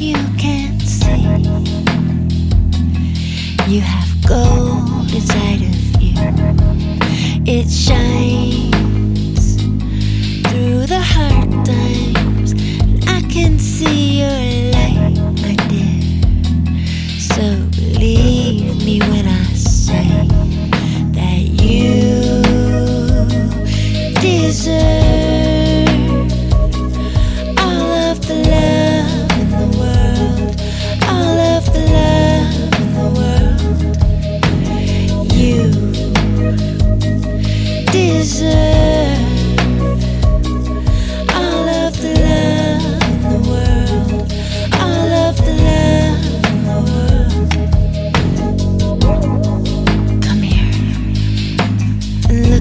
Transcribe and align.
you 0.00 0.16
can't 0.38 0.80
see. 0.80 1.10
You 3.68 3.82
have 3.82 4.19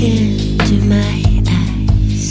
look 0.00 0.08
into 0.08 0.84
my 0.86 1.22
eyes 1.48 2.28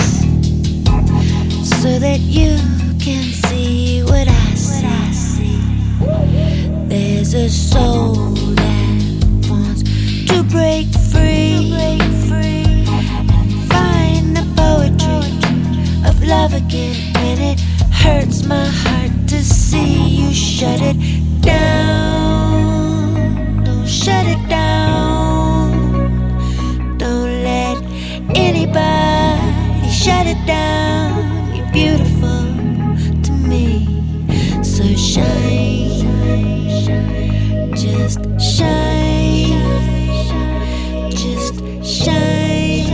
so 1.82 2.00
that 2.00 2.20
you 2.20 2.58
can 3.00 3.24
see 3.24 4.02
what 4.04 4.28
I 4.28 4.56
see. 4.56 5.60
There's 6.88 7.34
a 7.34 7.50
soul 7.50 8.14
that 8.56 9.48
wants 9.50 9.84
to 10.30 10.44
break 10.44 10.88
free 11.12 11.72
and 11.74 12.02
find 13.72 14.36
the 14.36 14.46
poetry 14.56 16.10
of 16.10 16.24
love 16.24 16.54
again. 16.54 16.96
And 17.18 17.40
it 17.40 17.60
hurts 17.92 18.46
my 18.46 18.66
heart 18.66 19.12
to 19.28 19.44
see 19.44 20.22
you 20.22 20.34
shut 20.34 20.82
it 20.82 20.98
down. 21.42 21.59
Just 37.76 38.20
shine, 38.40 39.52
just 41.12 41.56
shine 41.84 42.86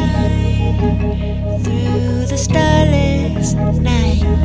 through 1.64 2.26
the 2.26 2.38
starless 2.38 3.54
night. 3.54 4.45